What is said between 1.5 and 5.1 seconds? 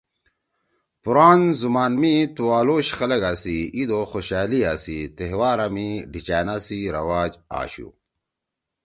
زُمان می تُوالوش خلگا سی عید او خوشألیِا سی